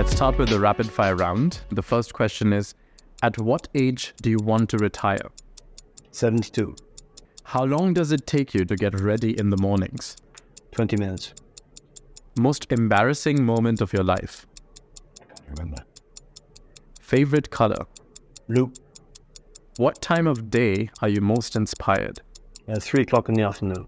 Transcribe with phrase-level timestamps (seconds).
[0.00, 1.60] Let's start with the rapid fire round.
[1.70, 2.74] The first question is
[3.22, 5.30] At what age do you want to retire?
[6.10, 6.74] 72.
[7.44, 10.16] How long does it take you to get ready in the mornings?
[10.72, 11.34] 20 minutes.
[12.38, 14.46] Most embarrassing moment of your life?
[15.50, 15.84] Remember.
[17.00, 17.86] Favorite color?
[18.48, 18.72] Blue.
[19.80, 22.20] What time of day are you most inspired?
[22.68, 23.86] Uh, 3 o'clock in the afternoon.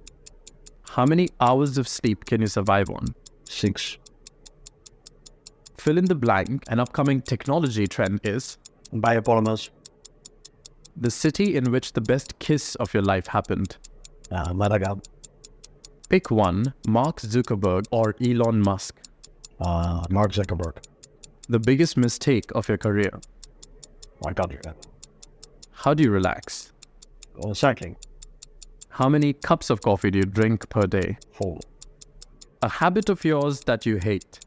[0.88, 3.14] How many hours of sleep can you survive on?
[3.44, 3.98] 6.
[5.76, 6.64] Fill in the blank.
[6.68, 8.56] An upcoming technology trend is
[8.90, 9.68] Biopolymers.
[10.96, 13.76] the city in which the best kiss of your life happened.
[14.30, 14.96] Uh, Malaga.
[16.08, 18.98] Pick one Mark Zuckerberg or Elon Musk.
[19.60, 20.78] Uh, Mark Zuckerberg.
[21.50, 23.20] The biggest mistake of your career.
[24.24, 24.60] My country.
[24.66, 24.72] Uh,
[25.82, 26.72] How do you relax?
[27.42, 27.96] oh, cycling.
[28.88, 31.18] How many cups of coffee do you drink per day?
[31.32, 31.60] Full.
[32.62, 34.38] A habit of yours that you hate.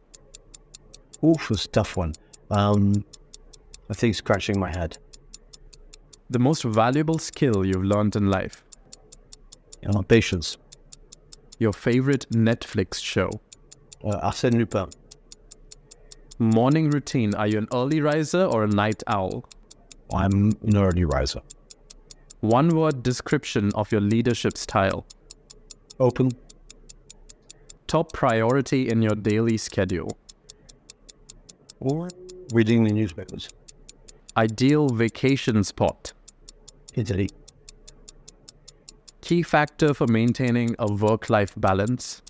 [1.21, 2.13] Oof, it's a tough one.
[2.49, 3.03] Um,
[3.89, 4.97] I think scratching my head.
[6.29, 8.63] The most valuable skill you've learned in life.
[9.83, 10.55] Know, patience.
[11.59, 13.29] Your favorite Netflix show.
[14.01, 14.89] Uh, Arsène Lupin.
[16.39, 17.35] Morning routine.
[17.35, 19.43] Are you an early riser or a night owl?
[20.13, 21.41] I'm an early riser.
[22.41, 25.05] One word description of your leadership style.
[25.99, 26.31] Open.
[27.87, 30.17] Top priority in your daily schedule.
[31.79, 32.09] Or
[32.53, 33.49] reading the newspapers.
[34.37, 36.13] Ideal vacation spot.
[36.93, 37.29] Italy.
[39.21, 42.21] Key factor for maintaining a work life balance.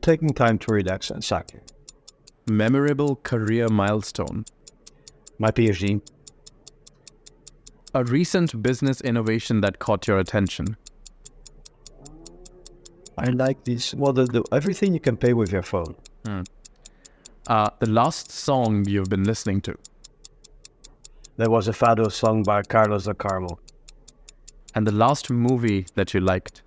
[0.00, 1.60] Taking time to relax and.
[2.48, 4.46] Memorable career milestone.
[5.38, 6.00] My PhD.
[7.94, 10.76] A recent business innovation that caught your attention.
[13.18, 13.94] I like this.
[13.94, 15.94] Well, the, the, everything you can pay with your phone.
[17.46, 19.76] Uh, the last song you've been listening to.
[21.36, 23.58] There was a Fado song by Carlos do Carmo.
[24.74, 26.62] And the last movie that you liked.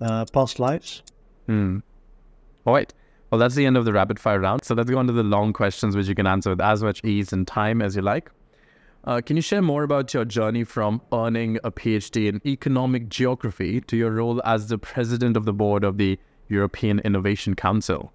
[0.00, 1.02] Uh, past lives.
[1.46, 1.78] Hmm.
[2.64, 2.92] All right.
[3.30, 4.64] Well, that's the end of the rapid fire round.
[4.64, 7.04] So let's go on to the long questions, which you can answer with as much
[7.04, 8.30] ease and time as you like.
[9.04, 13.80] Uh, can you share more about your journey from earning a PhD in economic geography
[13.82, 18.12] to your role as the president of the board of the European Innovation Council?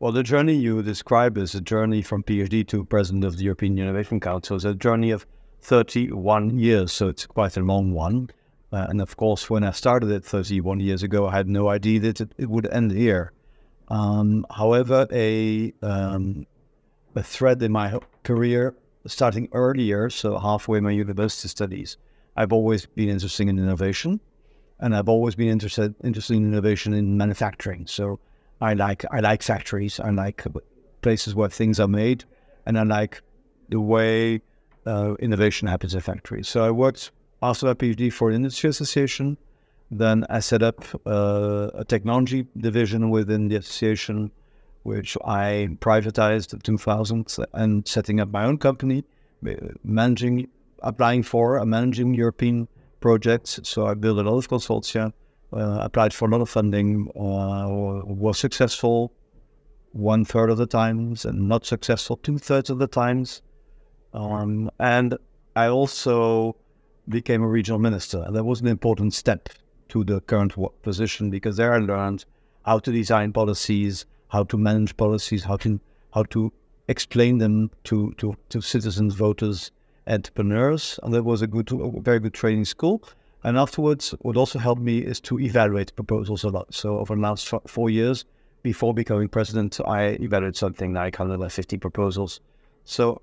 [0.00, 3.78] Well, the journey you describe is a journey from PhD to president of the European
[3.78, 4.56] Innovation Council.
[4.56, 5.26] It's a journey of
[5.62, 8.30] 31 years, so it's quite a long one.
[8.72, 12.00] Uh, and of course, when I started it 31 years ago, I had no idea
[12.00, 13.32] that it, it would end here.
[13.90, 16.46] Um, however, a um,
[17.16, 18.74] a thread in my career,
[19.06, 21.96] starting earlier, so halfway my university studies,
[22.36, 24.20] I've always been interested in innovation,
[24.78, 27.86] and I've always been interested interested in innovation in manufacturing.
[27.86, 28.20] So
[28.60, 30.44] I like I like factories, I like
[31.02, 32.24] places where things are made,
[32.66, 33.22] and I like
[33.68, 34.40] the way
[34.86, 36.48] uh, innovation happens in factories.
[36.48, 37.10] So I worked
[37.42, 39.36] after my PhD for an industry association.
[39.90, 44.30] Then I set up uh, a technology division within the association,
[44.84, 49.04] which I privatized in 2000 and setting up my own company,
[49.46, 50.48] uh, managing,
[50.82, 52.68] applying for and managing European
[53.00, 53.58] projects.
[53.64, 55.12] So I built a lot of consortia,
[55.52, 57.66] uh, applied for a lot of funding, uh,
[58.06, 59.12] was successful
[59.92, 63.42] one third of the times and not successful two thirds of the times.
[64.14, 65.18] Um, and
[65.56, 66.54] I also
[67.08, 68.22] became a regional minister.
[68.24, 69.48] And that was an important step
[69.90, 72.24] to the current position because there I learned
[72.64, 75.80] how to design policies, how to manage policies, how to
[76.12, 76.52] how to
[76.90, 79.70] explain them to, to, to citizens, voters,
[80.08, 80.98] entrepreneurs.
[81.02, 83.02] And that was a good, a very good training school.
[83.44, 86.74] And afterwards, what also helped me is to evaluate proposals a lot.
[86.74, 88.24] So over the last four years,
[88.62, 92.40] before becoming president, I evaluated something like 150 proposals.
[92.84, 93.22] So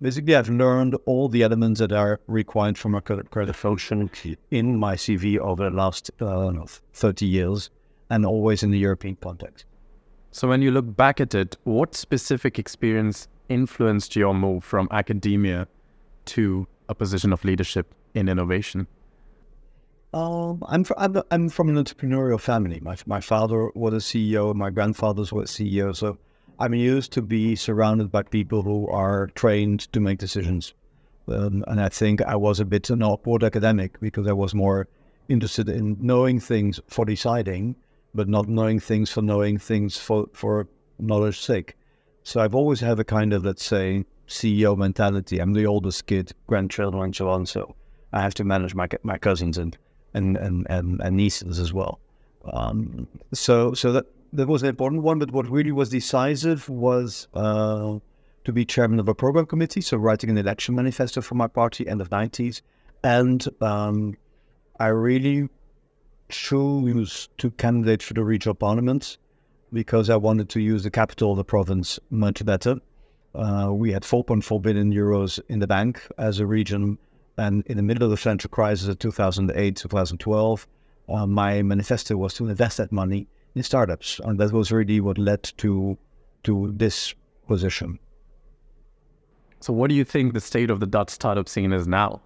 [0.00, 4.10] basically, I've learned all the elements that are required from a credit function
[4.50, 7.70] in my CV over the last uh, know, 30 years,
[8.10, 9.64] and always in the European context.
[10.30, 15.66] So, when you look back at it, what specific experience influenced your move from academia
[16.26, 18.86] to a position of leadership in innovation?
[20.14, 22.80] Um, I'm, fr- I'm I'm from an entrepreneurial family.
[22.80, 26.18] My my father was a CEO, my grandfathers were CEO, so
[26.60, 30.74] I'm used to be surrounded by people who are trained to make decisions.
[31.28, 34.88] Um, and I think I was a bit an awkward academic because I was more
[35.28, 37.76] interested in knowing things for deciding,
[38.14, 40.66] but not knowing things for knowing things for for
[40.98, 41.76] knowledge sake.
[42.24, 45.38] So I've always had a kind of let's say CEO mentality.
[45.38, 47.46] I'm the oldest kid, grandchildren, and so on.
[47.46, 47.76] So
[48.12, 49.76] I have to manage my my cousins and
[50.14, 52.00] and and and, and nieces as well.
[52.52, 55.18] Um, so so that that was an important one.
[55.18, 57.98] But what really was decisive was uh,
[58.44, 59.80] to be chairman of a program committee.
[59.80, 62.62] So writing an election manifesto for my party, end of nineties,
[63.02, 64.16] and um,
[64.78, 65.48] I really
[66.28, 69.18] chose to candidate for the regional parliament
[69.72, 72.76] because I wanted to use the capital of the province much better.
[73.34, 76.98] Uh, we had 4.4 billion euros in the bank as a region,
[77.36, 80.66] and in the middle of the financial crisis of 2008 2012,
[81.08, 85.18] uh, my manifesto was to invest that money in startups, and that was really what
[85.18, 85.98] led to
[86.44, 87.14] to this
[87.46, 87.98] position.
[89.60, 92.20] So, what do you think the state of the Dutch startup scene is now?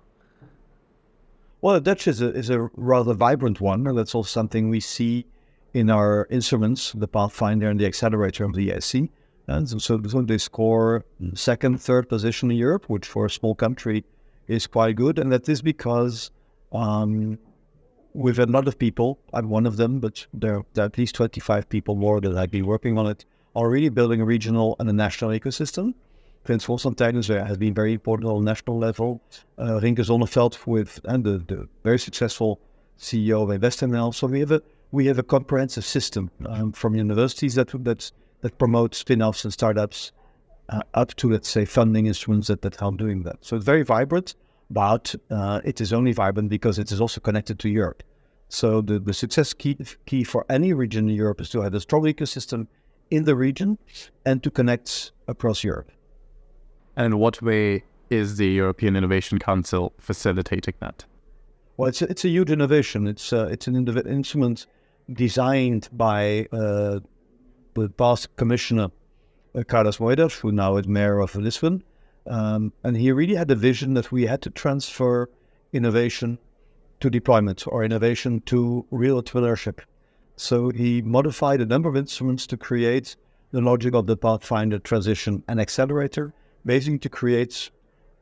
[1.63, 4.81] Well, the Dutch is a, is a rather vibrant one, and that's also something we
[4.81, 5.27] see
[5.73, 9.09] in our instruments, the Pathfinder and the Accelerator of the EIC.
[9.47, 11.05] And so, so they score
[11.35, 14.05] second, third position in Europe, which for a small country
[14.49, 15.19] is quite good.
[15.19, 16.31] And that is because
[16.73, 17.39] um,
[18.15, 21.15] we've a lot of people, I'm one of them, but there, there, are at least
[21.15, 23.25] 25 people more that have been working on it,
[23.55, 25.95] are really building a regional and a national ecosystem.
[26.45, 29.23] Prince Volkswagen has been very important on a national level.
[29.59, 32.61] Uh, Rinke Zonneveld with and the, the very successful
[32.99, 34.15] CEO of InvestNL.
[34.15, 38.11] So we have a we have a comprehensive system um, from universities that that
[38.41, 40.13] that promote spin-offs and startups
[40.69, 43.37] uh, up to let's say funding instruments that, that help doing that.
[43.41, 44.35] So it's very vibrant,
[44.73, 48.03] but uh, it is only vibrant because it is also connected to Europe.
[48.49, 49.77] So the, the success key
[50.07, 52.67] key for any region in Europe is to have a strong ecosystem
[53.11, 53.79] in the region
[54.25, 55.91] and to connect across Europe.
[56.97, 61.05] And in what way is the European Innovation Council facilitating that?
[61.77, 63.07] Well, it's a, it's a huge innovation.
[63.07, 64.67] It's uh, it's an instrument
[65.13, 67.01] designed by uh,
[67.75, 68.89] the past commissioner
[69.55, 71.83] uh, Carlos Moedas, who now is mayor of Lisbon,
[72.27, 75.29] um, and he really had a vision that we had to transfer
[75.73, 76.39] innovation
[77.01, 79.81] to deployment or innovation to real entrepreneurship.
[80.37, 83.17] So he modified a number of instruments to create
[83.51, 86.33] the logic of the Pathfinder transition and accelerator
[86.65, 87.71] basically to create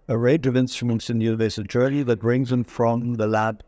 [0.08, 3.62] a range of instruments in the innovation journey that brings them from the lab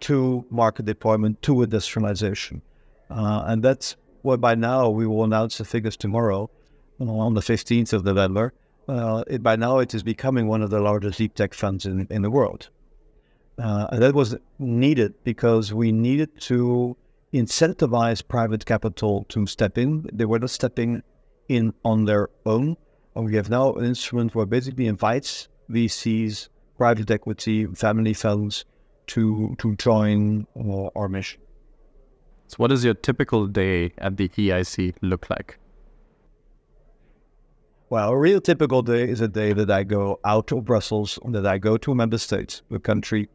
[0.00, 2.62] to market deployment to industrialization.
[3.10, 6.48] Uh, and that's why by now we will announce the figures tomorrow
[7.00, 8.52] uh, on the 15th of November.
[9.28, 12.22] It, by now it is becoming one of the largest deep tech funds in, in
[12.22, 12.68] the world.
[13.58, 16.96] Uh, and that was needed because we needed to
[17.32, 20.08] incentivize private capital to step in.
[20.12, 21.02] They were not stepping
[21.48, 22.76] in on their own
[23.14, 28.64] and we have now an instrument where basically invites VCs, private equity, family funds
[29.08, 31.40] to to join uh, our mission.
[32.48, 35.58] So, what does your typical day at the EIC look like?
[37.90, 41.44] Well, a real typical day is a day that I go out of Brussels, that
[41.44, 43.28] I go to a member state, a country,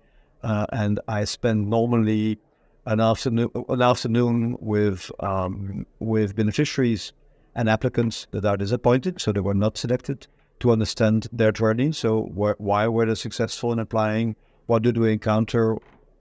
[0.43, 2.39] uh, and I spend normally
[2.85, 7.11] an afternoon an afternoon with um, with beneficiaries
[7.53, 10.25] and applicants that are disappointed, so they were not selected,
[10.61, 11.91] to understand their journey.
[11.91, 14.37] So, wh- why were they successful in applying?
[14.67, 15.75] What did we encounter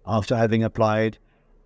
[0.08, 1.18] after having applied?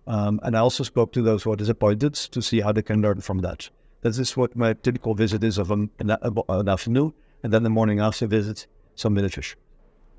[0.05, 3.01] Um, and I also spoke to those who are disappointed to see how they can
[3.01, 3.71] learn from that.
[4.01, 7.13] This is what my typical visit is of an, an, afternoon,
[7.43, 8.65] and then the morning after visit,
[8.95, 9.57] some fish.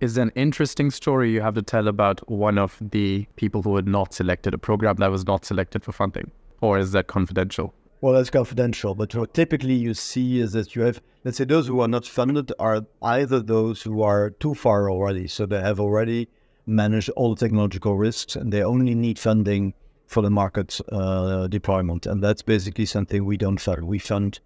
[0.01, 3.87] Is an interesting story you have to tell about one of the people who had
[3.87, 6.31] not selected a program that was not selected for funding?
[6.61, 7.73] Or is that confidential?
[8.03, 11.67] Well, that's confidential, but what typically you see is that you have, let's say, those
[11.67, 15.81] who are not funded are either those who are too far already, so they have
[15.81, 16.29] already
[16.67, 19.73] managed all the technological risks and they only need funding
[20.11, 22.05] for the market uh, deployment.
[22.05, 23.85] And that's basically something we don't fund.
[23.85, 24.41] We fund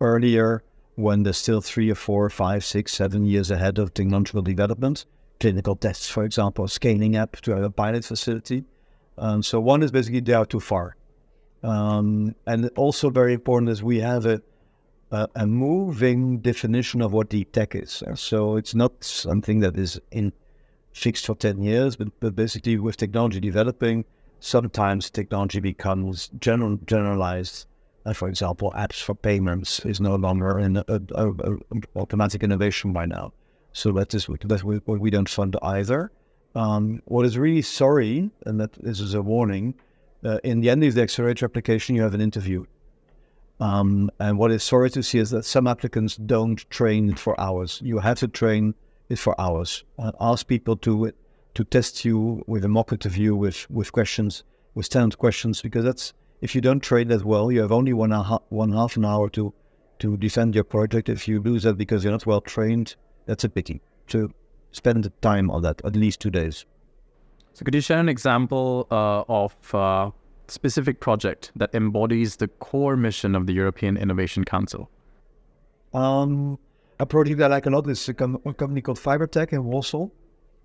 [0.00, 0.62] earlier
[0.94, 5.04] when they're still three or four, five, six, seven years ahead of technological development,
[5.38, 8.64] clinical tests, for example, scaling up to a pilot facility.
[9.18, 10.96] Um, so one is basically they are too far.
[11.62, 14.40] Um, and also very important is we have a,
[15.10, 18.02] a, a moving definition of what deep tech is.
[18.14, 20.32] So it's not something that is in
[20.94, 24.06] fixed for 10 years, but, but basically with technology developing,
[24.42, 27.66] sometimes technology becomes general, generalized.
[28.04, 31.56] Uh, for example, apps for payments is no longer an a, a,
[31.94, 33.32] automatic innovation by now.
[33.72, 36.10] So that is that we, we don't fund either.
[36.56, 39.74] Um, what is really sorry, and that this is a warning,
[40.24, 42.66] uh, in the end of the accelerator application, you have an interview.
[43.60, 47.40] Um, and what is sorry to see is that some applicants don't train it for
[47.40, 47.80] hours.
[47.84, 48.74] You have to train
[49.08, 49.84] it for hours.
[49.98, 51.12] Uh, ask people to
[51.54, 54.44] to test you with a mock interview with with questions,
[54.74, 58.12] with standard questions, because that's if you don't train that well, you have only one
[58.48, 59.52] one half an hour to
[60.00, 61.08] to defend your project.
[61.08, 64.32] If you lose that because you're not well trained, that's a pity to
[64.72, 66.66] spend the time on that at least two days.
[67.52, 70.10] So, could you share an example uh, of a uh,
[70.48, 74.90] specific project that embodies the core mission of the European Innovation Council?
[75.92, 76.58] Um,
[76.98, 79.64] a project that I like a lot is a, com- a company called Fibertech in
[79.64, 80.08] Warsaw.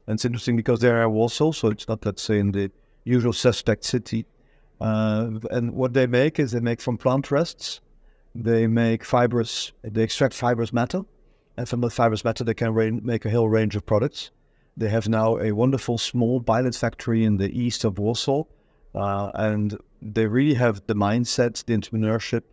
[0.07, 2.71] And it's interesting because they're in Warsaw, so it's not, let's say, in the
[3.03, 4.25] usual suspect city.
[4.79, 7.81] Uh, and what they make is they make from plant rests,
[8.33, 11.01] they make fibers, they extract fibrous matter.
[11.57, 14.31] And from the fibrous matter, they can ra- make a whole range of products.
[14.77, 18.43] They have now a wonderful small pilot factory in the east of Warsaw.
[18.93, 22.43] Uh, and they really have the mindset, the entrepreneurship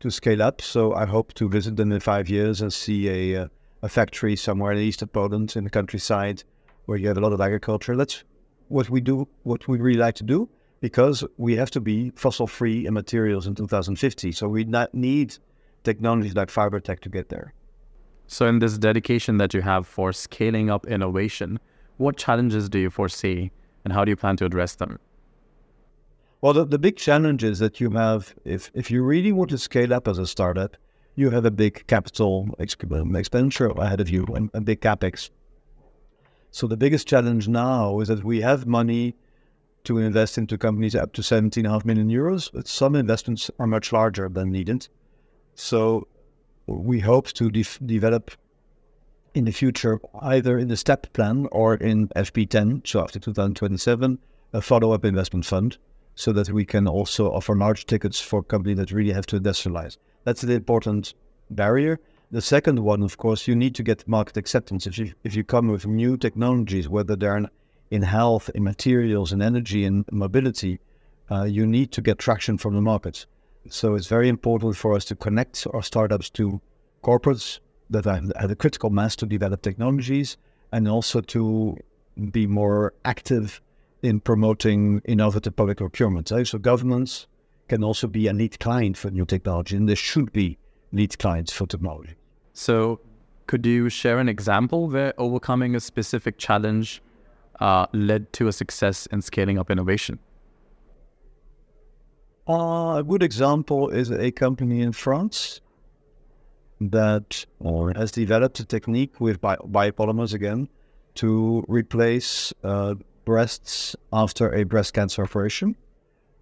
[0.00, 0.62] to scale up.
[0.62, 3.48] So I hope to visit them in five years and see a, uh,
[3.82, 6.42] a factory somewhere in the east of Poland in the countryside
[6.86, 7.96] where you have a lot of agriculture.
[7.96, 8.24] That's
[8.68, 10.48] what we do, what we really like to do,
[10.80, 14.32] because we have to be fossil free in materials in 2050.
[14.32, 15.36] So we not need
[15.82, 17.54] technologies like Fibertech to get there.
[18.26, 21.60] So, in this dedication that you have for scaling up innovation,
[21.98, 23.50] what challenges do you foresee
[23.84, 24.98] and how do you plan to address them?
[26.40, 29.58] Well, the, the big challenge is that you have, if, if you really want to
[29.58, 30.76] scale up as a startup,
[31.16, 35.30] you have a big capital um, expenditure ahead of you and a big capex.
[36.54, 39.16] So the biggest challenge now is that we have money
[39.82, 44.28] to invest into companies up to 17.5 million euros, but some investments are much larger
[44.28, 44.86] than needed.
[45.56, 46.06] So
[46.68, 48.30] we hope to de- develop
[49.34, 54.20] in the future, either in the STEP plan or in FP10, so after 2027,
[54.52, 55.76] a follow up investment fund
[56.14, 59.96] so that we can also offer large tickets for companies that really have to industrialize.
[60.22, 61.14] That's an important
[61.50, 61.98] barrier.
[62.34, 64.88] The second one, of course, you need to get market acceptance.
[64.88, 67.48] If you, if you come with new technologies, whether they're in,
[67.92, 70.80] in health, in materials, in energy, in mobility,
[71.30, 73.26] uh, you need to get traction from the market.
[73.70, 76.60] So it's very important for us to connect our startups to
[77.04, 77.60] corporates
[77.90, 80.36] that have, have a critical mass to develop technologies
[80.72, 81.76] and also to
[82.32, 83.60] be more active
[84.02, 86.26] in promoting innovative public procurement.
[86.30, 87.28] So governments
[87.68, 90.58] can also be a lead client for new technology, and there should be
[90.90, 92.16] lead clients for technology.
[92.54, 93.00] So,
[93.48, 97.02] could you share an example where overcoming a specific challenge
[97.60, 100.20] uh, led to a success in scaling up innovation?
[102.48, 105.60] Uh, a good example is a company in France
[106.80, 107.44] that
[107.96, 110.68] has developed a technique with bi- biopolymers again
[111.14, 112.94] to replace uh,
[113.24, 115.74] breasts after a breast cancer operation.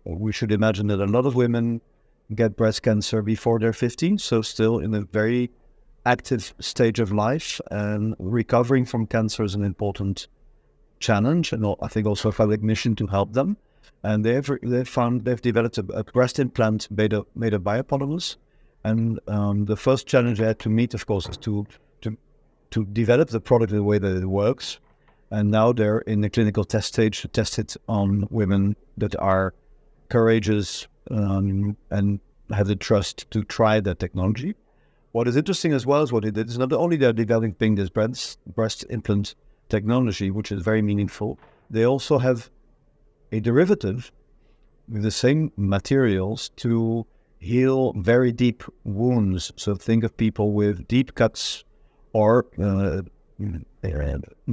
[0.04, 1.80] We should imagine that a lot of women
[2.34, 5.50] get breast cancer before they're 15, so still in a very
[6.04, 10.28] active stage of life, and recovering from cancer is an important
[11.00, 13.56] challenge, and I think also a public mission to help them.
[14.02, 18.36] And they've they found they've developed a, a, breast implant made of made of biopolymers.
[18.84, 21.66] And um, the first challenge they had to meet, of course, is to
[22.00, 22.16] to
[22.70, 24.80] to develop the product in the way that it works.
[25.30, 29.54] And now they're in the clinical test stage to test it on women that are
[30.08, 34.54] courageous um, and have the trust to try the technology.
[35.12, 37.90] What is interesting as well as what they did is not only they're developing this
[37.90, 39.34] breast, breast implant
[39.68, 41.38] technology, which is very meaningful,
[41.68, 42.50] they also have
[43.30, 44.10] a derivative
[44.88, 47.06] with the same materials to
[47.38, 49.52] heal very deep wounds.
[49.56, 51.64] So think of people with deep cuts
[52.12, 53.02] or uh,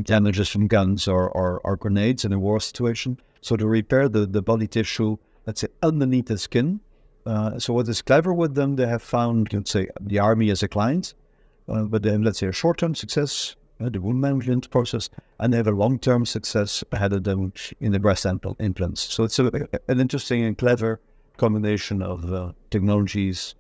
[0.04, 3.20] damages from guns or, or, or, grenades in a war situation.
[3.42, 6.80] So to repair the, the body tissue, let's say underneath the skin.
[7.30, 10.64] Uh, so what is clever with them, they have found, let's say, the army as
[10.64, 11.14] a client,
[11.68, 15.58] uh, but then let's say a short-term success, uh, the wound management process, and they
[15.58, 19.02] have a long-term success ahead of them in the breast implants.
[19.02, 19.52] So it's a,
[19.88, 21.00] an interesting and clever
[21.38, 23.54] combination of uh, technologies,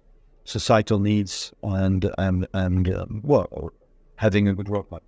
[0.46, 3.72] societal needs, and and and um, well,
[4.16, 5.02] having a good roadmap.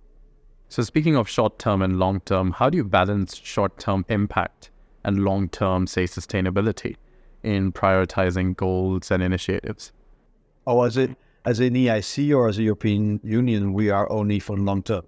[0.68, 4.70] So, speaking of short term and long term, how do you balance short term impact
[5.02, 6.94] and long term, say, sustainability
[7.42, 9.92] in prioritizing goals and initiatives?
[10.66, 14.56] Oh, as, it, as an EIC or as a European Union, we are only for
[14.56, 15.04] long term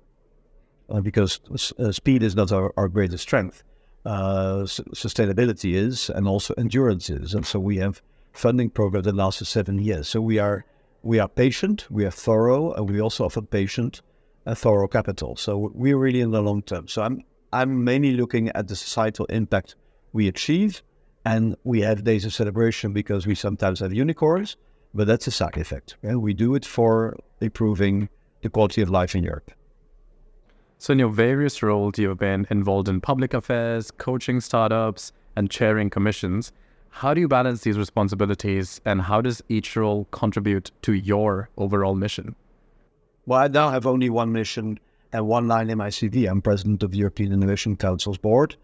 [0.89, 1.41] uh, because
[1.79, 3.63] uh, speed is not our, our greatest strength.
[4.05, 7.33] Uh, sustainability is, and also endurance is.
[7.35, 10.09] And so we have funding program that lasts for seven years.
[10.09, 10.65] So we are
[11.03, 14.03] we are patient, we are thorough, and we also offer patient
[14.47, 15.37] a thorough capital.
[15.37, 16.89] So we're really in the long term.
[16.89, 17.23] So I'm
[17.53, 19.77] I'm mainly looking at the societal impact
[20.13, 20.83] we achieve,
[21.25, 24.57] and we have days of celebration because we sometimes have unicorns,
[24.93, 25.97] but that's a side effect.
[26.03, 26.17] Yeah?
[26.17, 28.09] We do it for improving
[28.43, 29.51] the quality of life in Europe.
[30.79, 35.89] So, in your various roles, you've been involved in public affairs, coaching startups, and chairing
[35.89, 36.53] commissions.
[36.91, 41.95] How do you balance these responsibilities, and how does each role contribute to your overall
[41.95, 42.37] mission?
[43.25, 44.79] Well, I now have only one mission
[45.13, 46.31] and one line in my CV.
[46.31, 48.57] I'm president of the European Innovation Council's board,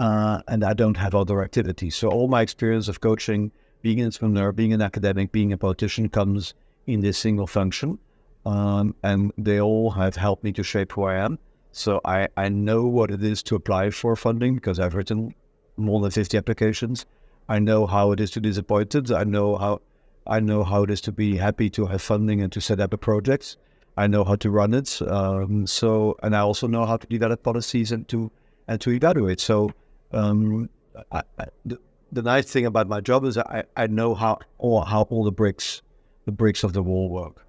[0.00, 1.94] uh, and I don't have other activities.
[1.94, 3.52] So all my experience of coaching,
[3.82, 6.54] being an entrepreneur, being an academic, being a politician comes
[6.86, 7.98] in this single function.
[8.46, 11.38] Um, and they all have helped me to shape who I am.
[11.72, 15.34] So I, I know what it is to apply for funding because I've written
[15.76, 17.04] more than 50 applications.
[17.50, 19.12] I know how it is to be disappointed.
[19.12, 19.82] I know how
[20.26, 22.92] I know how it is to be happy to have funding and to set up
[22.92, 23.56] a project.
[23.96, 25.00] I know how to run it.
[25.02, 28.30] Um, so, and I also know how to develop policies and to
[28.68, 29.40] and to evaluate.
[29.40, 29.72] So,
[30.12, 30.68] um,
[31.12, 31.78] I, I, the,
[32.12, 35.32] the nice thing about my job is I, I know how all how all the
[35.32, 35.82] bricks
[36.26, 37.46] the bricks of the wall work.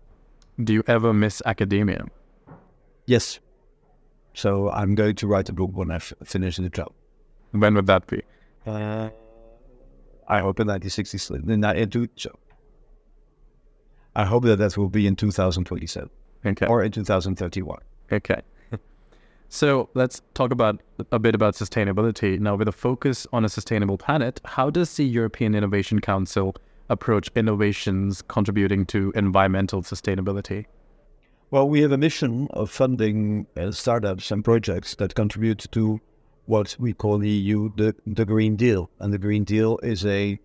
[0.64, 2.06] Do you ever miss academia?
[3.06, 3.40] Yes.
[4.34, 6.94] So I'm going to write a book when I f- finish the job.
[7.52, 8.22] When would that be?
[8.66, 9.10] Uh,
[10.28, 11.50] I hope in 1960s.
[11.50, 12.32] In, in, so
[14.16, 16.10] I hope that that will be in 2027
[16.46, 16.66] Okay.
[16.66, 17.80] or in 2031.
[18.12, 18.42] Okay.
[19.54, 20.80] So let's talk about
[21.12, 22.40] a bit about sustainability.
[22.40, 26.56] Now, with a focus on a sustainable planet, how does the European Innovation Council
[26.88, 30.68] approach innovations contributing to environmental sustainability?
[31.52, 36.00] Well, we have a mission of funding uh, startups and projects that contribute to
[36.46, 38.90] what we call the EU the, the Green Deal.
[39.00, 40.40] And the Green Deal is a,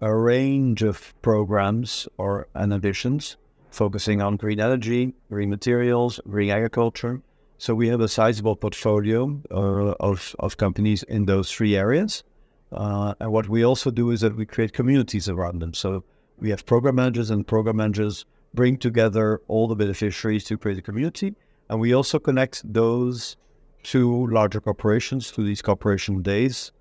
[0.00, 3.36] a range of programs or and ambitions
[3.72, 7.20] focusing on green energy, green materials, green agriculture.
[7.58, 12.24] So we have a sizable portfolio uh, of, of companies in those three areas.
[12.72, 15.72] Uh, and what we also do is that we create communities around them.
[15.72, 16.04] So
[16.38, 20.82] we have program managers, and program managers bring together all the beneficiaries to create a
[20.82, 21.34] community.
[21.70, 23.36] And we also connect those
[23.84, 26.72] to larger corporations, to these corporation days,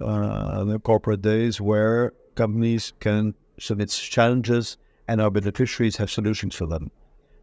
[0.00, 4.76] uh, the corporate days where companies can submit challenges
[5.08, 6.90] and our beneficiaries have solutions for them.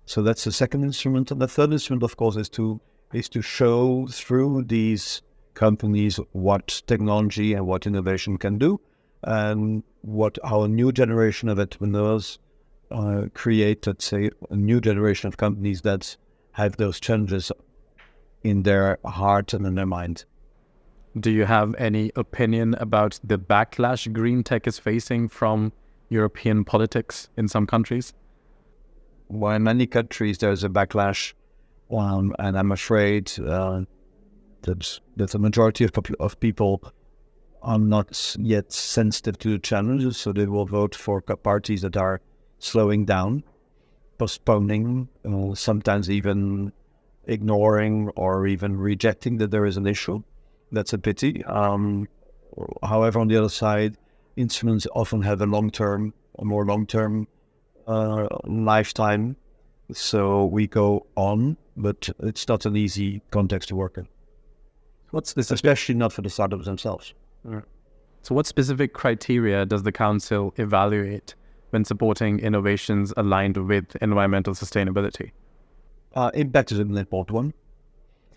[0.06, 1.32] So that's the second instrument.
[1.32, 2.82] And the third instrument, of course, is to
[3.14, 5.22] is to show through these
[5.54, 8.82] companies what technology and what innovation can do,
[9.24, 12.40] and what our new generation of entrepreneurs
[12.92, 16.18] uh, create, let's say, a new generation of companies that
[16.54, 17.52] have those challenges
[18.44, 20.26] in their heart and in their mind.
[21.20, 25.72] Do you have any opinion about the backlash green tech is facing from
[26.10, 28.14] European politics in some countries?
[29.34, 31.34] Well, in many countries, there's a backlash,
[31.90, 33.82] um, and I'm afraid uh,
[34.62, 36.84] that that the majority of, of people
[37.64, 42.22] are not yet sensitive to the challenges, so they will vote for parties that are
[42.60, 43.44] slowing down,
[44.20, 46.72] postponing, uh, sometimes even
[47.26, 50.22] ignoring or even rejecting that there is an issue.
[50.72, 51.44] That's a pity.
[51.46, 52.08] Um,
[52.84, 53.98] however, on the other side,
[54.36, 57.28] instruments often have a long term, a more long term
[57.88, 59.36] uh, lifetime.
[59.92, 64.08] So we go on, but it's not an easy context to work in.
[65.12, 65.52] What's this?
[65.52, 67.14] Especially not for the startups themselves.
[68.24, 71.36] So, what specific criteria does the council evaluate
[71.72, 75.32] when supporting innovations aligned with environmental sustainability?
[76.16, 77.54] Uh, impact is an important one.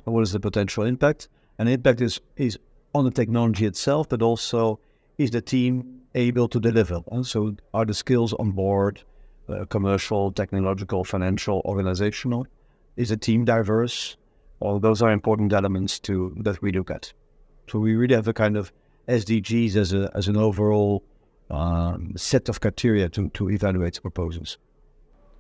[0.05, 1.29] What is the potential impact?
[1.59, 2.59] And impact is, is
[2.95, 4.81] on the technology itself, but also
[5.19, 7.03] is the team able to deliver?
[7.13, 9.03] And so, are the skills on board,
[9.49, 12.47] uh, commercial, technological, financial, organizational?
[12.97, 14.17] Is the team diverse?
[14.61, 17.13] All those are important elements to that we look at.
[17.69, 18.73] So we really have a kind of
[19.09, 21.03] SDGs as a as an overall
[21.51, 24.59] um, set of criteria to, to evaluate proposals.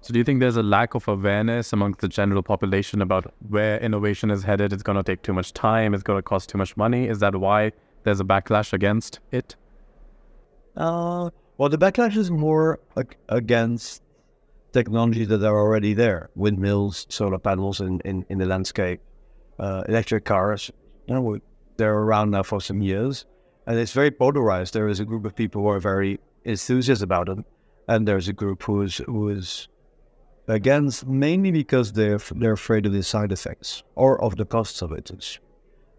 [0.02, 3.78] So, do you think there's a lack of awareness amongst the general population about where
[3.80, 4.72] innovation is headed?
[4.72, 5.94] It's going to take too much time.
[5.94, 7.08] It's going to cost too much money.
[7.08, 7.72] Is that why
[8.04, 9.56] there's a backlash against it?
[10.76, 14.02] Uh, well, the backlash is more ag- against
[14.72, 19.00] technologies that are already there windmills, solar panels in, in, in the landscape,
[19.58, 20.70] uh, electric cars.
[21.06, 21.38] You know,
[21.76, 23.24] they're around now for some years.
[23.66, 24.74] And it's very polarized.
[24.74, 27.38] There is a group of people who are very enthusiastic about it,
[27.88, 29.68] and there's a group who is who is
[30.46, 34.92] against mainly because they're they're afraid of the side effects or of the costs of
[34.92, 35.10] it.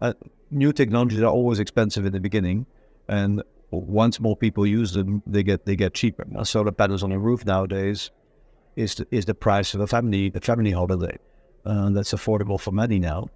[0.00, 0.14] Uh,
[0.50, 2.64] new technologies are always expensive in the beginning,
[3.08, 6.24] and once more people use them, they get they get cheaper.
[6.28, 8.10] Now, solar panels on a roof nowadays
[8.76, 11.18] is the, is the price of a family a family holiday.
[11.66, 13.28] Uh, that's affordable for many now,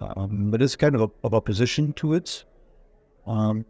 [0.00, 2.44] um, but it's kind of a, of opposition to it.
[3.26, 3.64] Um,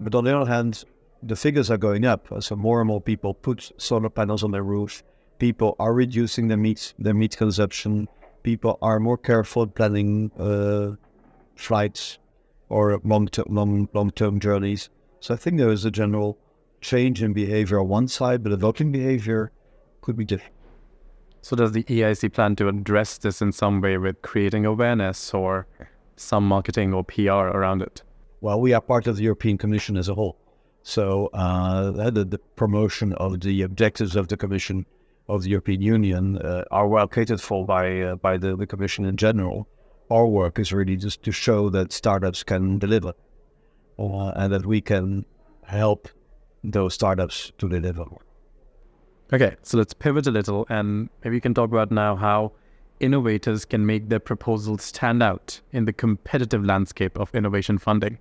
[0.00, 0.84] but on the other hand,
[1.22, 2.26] the figures are going up.
[2.40, 5.02] So more and more people put solar panels on their roof.
[5.38, 8.08] People are reducing their meat their meat consumption.
[8.42, 10.92] People are more careful planning uh,
[11.54, 12.18] flights
[12.68, 14.88] or long long long term journeys.
[15.20, 16.38] So I think there is a general
[16.80, 19.52] change in behavior on one side, but the voting behavior
[20.00, 20.54] could be different.
[21.42, 25.66] So, does the EIC plan to address this in some way with creating awareness or
[26.16, 28.02] some marketing or PR around it?
[28.42, 30.36] Well, we are part of the European Commission as a whole.
[30.82, 34.84] So, uh, the, the, promotion of the objectives of the Commission
[35.28, 39.04] of the European Union uh, are well catered for by uh, by the, the Commission
[39.04, 39.66] in general.
[40.10, 43.12] Our work is really just to show that startups can deliver,
[44.00, 45.24] uh, and that we can
[45.64, 46.08] help
[46.64, 48.04] those startups to deliver.
[49.32, 52.52] Okay, so let's pivot a little and maybe you can talk about now how
[52.98, 58.18] innovators can make their proposals stand out in the competitive landscape of innovation funding.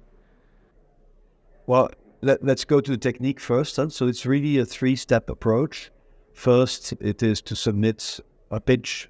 [1.66, 1.90] Well,
[2.22, 3.76] let, us go to the technique first.
[3.76, 3.90] Huh?
[3.90, 5.92] So it's really a three step approach.
[6.34, 8.20] First, it is to submit
[8.52, 9.10] a pitch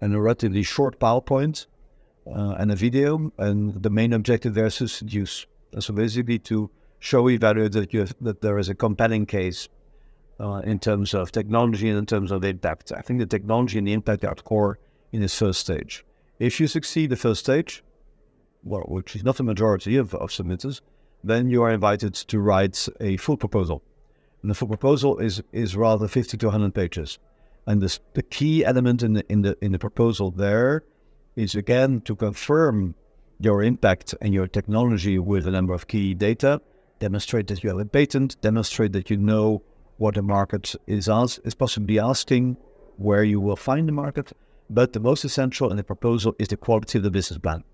[0.00, 1.66] and a relatively short PowerPoint
[2.26, 3.32] uh, and a video.
[3.38, 5.46] And the main objective there is to seduce.
[5.78, 9.68] So basically, to show evaluators that, you that there is a compelling case
[10.40, 12.92] uh, in terms of technology and in terms of impact.
[12.92, 14.78] I think the technology and the impact are at core
[15.12, 16.04] in this first stage.
[16.38, 17.82] If you succeed the first stage,
[18.64, 20.80] well, which is not the majority of, of submitters,
[21.22, 23.82] then you are invited to write a full proposal.
[24.42, 27.18] And the full proposal is is rather 50 to 100 pages.
[27.66, 30.82] And this, the key element in the, in the in the proposal there
[31.36, 32.94] is again to confirm
[33.40, 36.60] your impact and your technology with a number of key data,
[36.98, 39.62] demonstrate that you have a patent, demonstrate that you know
[39.96, 41.08] what the market is
[41.44, 42.56] is possibly asking,
[42.96, 44.32] where you will find the market.
[44.68, 47.64] But the most essential in the proposal is the quality of the business plan,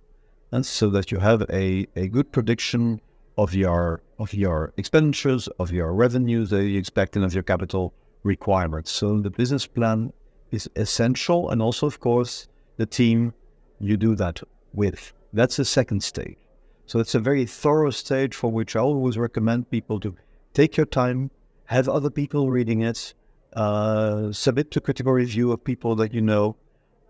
[0.53, 3.01] and so that you have a, a good prediction
[3.37, 7.93] of your of your expenditures, of your revenues that you expect, and of your capital
[8.23, 8.91] requirements.
[8.93, 10.13] So the business plan
[10.53, 13.35] is essential, and also, of course, the team
[13.81, 14.41] you do that
[14.73, 15.13] with.
[15.37, 16.38] That's the second stage.
[16.87, 20.16] So it's a very thorough stage for which I always recommend people to
[20.55, 21.31] take your time,
[21.66, 23.12] have other people reading it,
[23.53, 26.57] uh, submit to critical review of people that you know.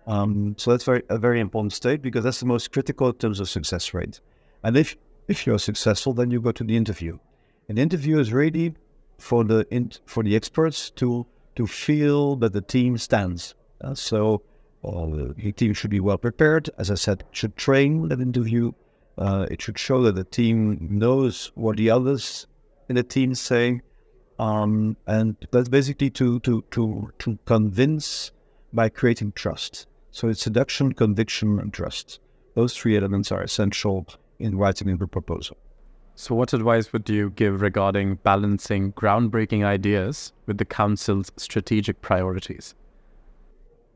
[0.08, 3.38] Um, so that's very a very important stage because that's the most critical in terms
[3.38, 4.20] of success rate.
[4.64, 4.96] And if
[5.28, 7.18] if you're successful, then you go to the interview.
[7.68, 8.74] An interview is ready
[9.18, 13.54] for the in, for the experts to to feel that the team stands.
[13.80, 14.42] Uh, so
[14.90, 16.70] the team should be well prepared.
[16.78, 18.72] As I said, should train that interview.
[19.18, 22.46] Uh, it should show that the team knows what the others
[22.88, 23.80] in the team say
[24.38, 28.32] um, and that's basically to, to, to, to convince
[28.72, 29.86] by creating trust.
[30.10, 32.20] So it's seduction, conviction, and trust.
[32.54, 34.06] Those three elements are essential
[34.38, 35.56] in writing a proposal.
[36.18, 42.74] So, what advice would you give regarding balancing groundbreaking ideas with the council's strategic priorities?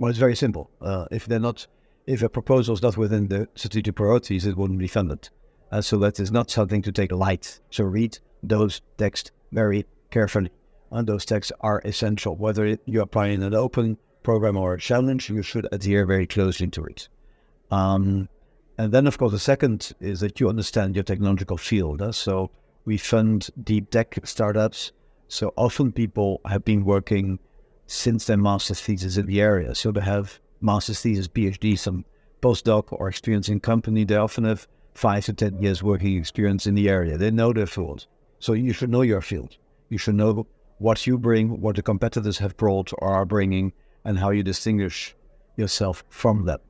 [0.00, 0.70] Well, it's very simple.
[0.80, 1.66] Uh, if they're not,
[2.06, 5.28] if a proposal is not within the strategic priorities, it wouldn't be funded.
[5.70, 7.60] Uh, so that is not something to take light.
[7.68, 10.50] So read those texts very carefully.
[10.90, 12.34] And those texts are essential.
[12.34, 16.68] Whether you apply in an open program or a challenge, you should adhere very closely
[16.68, 17.10] to it.
[17.70, 18.30] Um,
[18.78, 22.00] and then, of course, the second is that you understand your technological field.
[22.00, 22.12] Huh?
[22.12, 22.50] So
[22.86, 24.92] we fund deep tech startups.
[25.28, 27.38] So often people have been working
[27.90, 29.74] since their master's thesis in the area.
[29.74, 32.04] So they have master's thesis, PhD, some
[32.40, 34.04] postdoc or experience in company.
[34.04, 37.18] They often have five to 10 years working experience in the area.
[37.18, 38.06] They know their field.
[38.38, 39.56] So you should know your field.
[39.88, 40.46] You should know
[40.78, 43.72] what you bring, what the competitors have brought or are bringing,
[44.04, 45.16] and how you distinguish
[45.56, 46.60] yourself from them.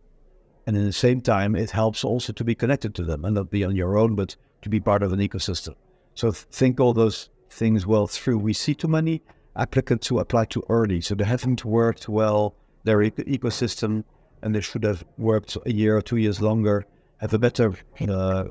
[0.66, 3.50] And at the same time, it helps also to be connected to them and not
[3.50, 5.74] be on your own, but to be part of an ecosystem.
[6.14, 8.38] So think all those things well through.
[8.38, 9.22] We see too many
[9.56, 14.04] applicants who apply too early, so they haven't worked well their e- ecosystem,
[14.42, 16.86] and they should have worked a year or two years longer,
[17.18, 17.74] have a better
[18.08, 18.44] uh,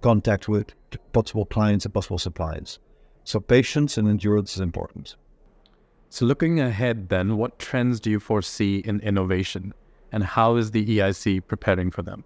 [0.00, 0.72] contact with
[1.12, 2.78] possible clients and possible suppliers.
[3.24, 5.16] So patience and endurance is important.
[6.10, 9.74] So looking ahead then, what trends do you foresee in innovation
[10.12, 12.22] and how is the EIC preparing for them?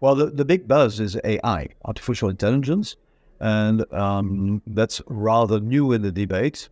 [0.00, 2.96] Well, the, the big buzz is AI, artificial intelligence,
[3.40, 6.68] and um, that's rather new in the debate.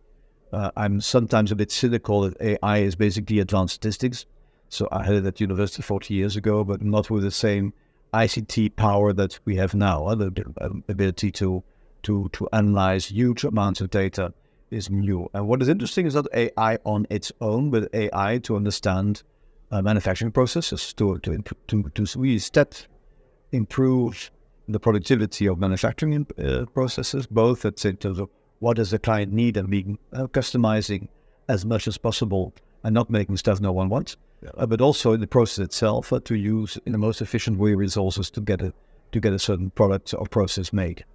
[0.55, 4.25] Uh, I'm sometimes a bit cynical that AI is basically advanced statistics.
[4.69, 7.73] So I had it at university 40 years ago, but not with the same
[8.13, 11.61] ICT power that we have now, uh, the ability to
[12.03, 14.31] to, to analyze huge amounts of data
[14.71, 15.29] is new.
[15.33, 19.23] And what is interesting is not AI on its own, but AI to understand
[19.71, 22.75] uh, manufacturing processes, to, to, to, to really step
[23.51, 24.31] improve
[24.69, 29.31] the productivity of manufacturing uh, processes, both at in terms of what does the client
[29.31, 31.07] need and being uh, customizing
[31.47, 34.49] as much as possible and not making stuff no one wants, yeah.
[34.57, 37.73] uh, but also in the process itself uh, to use in the most efficient way
[37.73, 38.73] resources to get a
[39.11, 41.05] to get a certain product or process made.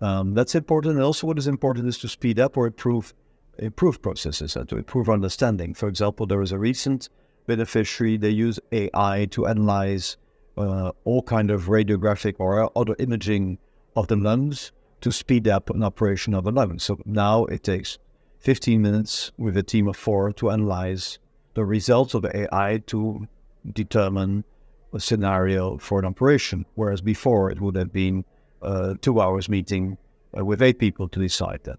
[0.00, 0.94] Um, that's important.
[0.94, 3.14] And also, what is important is to speed up or improve
[3.58, 5.74] improve processes and to improve understanding.
[5.74, 7.08] For example, there was a recent
[7.46, 8.16] beneficiary.
[8.16, 10.16] They use AI to analyze
[10.58, 13.58] uh, all kind of radiographic or other imaging
[13.94, 16.78] of the lungs to speed up an operation of a lung.
[16.78, 17.98] So now it takes
[18.40, 21.18] 15 minutes with a team of four to analyze
[21.54, 23.26] the results of the AI to
[23.72, 24.44] determine
[24.92, 28.24] a scenario for an operation, whereas before it would have been
[28.62, 29.98] a two hours meeting
[30.36, 31.78] uh, with eight people to decide that.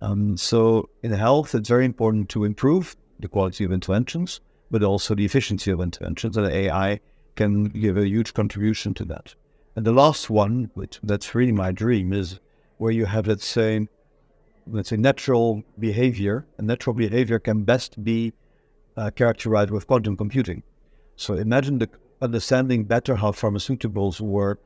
[0.00, 5.14] Um, so in health, it's very important to improve the quality of interventions, but also
[5.14, 7.00] the efficiency of interventions, and AI
[7.36, 9.34] can give a huge contribution to that.
[9.76, 12.40] And the last one, which that's really my dream, is
[12.78, 13.86] where you have let's say,
[14.66, 16.46] let's say natural behavior.
[16.56, 18.32] And natural behavior can best be
[18.96, 20.62] uh, characterized with quantum computing.
[21.16, 21.88] So imagine the
[22.20, 24.60] understanding better how pharmaceuticals work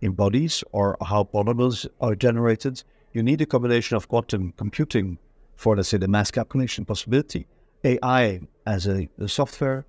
[0.00, 5.18] in bodies or how polymers are generated, you need a combination of quantum computing
[5.56, 7.46] for, let's say, the mass calculation possibility,
[7.84, 9.86] AI as a, a software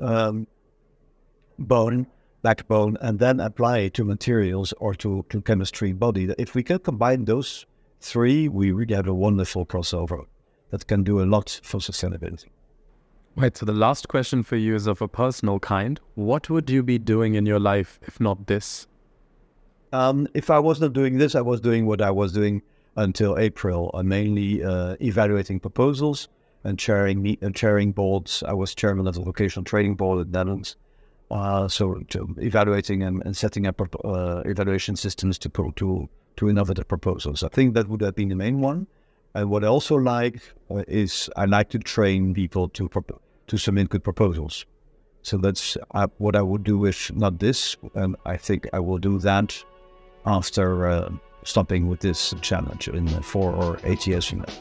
[0.00, 0.46] um,
[1.58, 2.06] bone,
[2.42, 6.32] backbone, and then apply it to materials or to, to chemistry body.
[6.38, 7.66] If we can combine those
[8.00, 10.24] three, we really have a wonderful crossover
[10.70, 12.46] that can do a lot for sustainability.
[13.36, 13.56] Right.
[13.56, 16.00] So the last question for you is of a personal kind.
[16.14, 18.86] What would you be doing in your life if not this?
[19.92, 22.62] Um, if I was not doing this, I was doing what I was doing
[22.96, 26.28] until April, uh, mainly uh, evaluating proposals
[26.64, 28.42] and chairing uh, chairing boards.
[28.46, 30.76] I was chairman of the vocational training board in the Netherlands.
[31.30, 32.02] Uh, so
[32.38, 37.44] evaluating and, and, setting up uh, evaluation systems to put to to innovative proposals.
[37.44, 38.86] I think that would have been the main one.
[39.34, 42.90] And what I also like uh, is I like to train people to
[43.46, 44.66] to submit good proposals.
[45.22, 47.76] So that's uh, what I would do if not this.
[47.94, 49.64] And I think I will do that
[50.26, 51.10] after uh,
[51.44, 54.54] stopping with this challenge in four or eight years from now.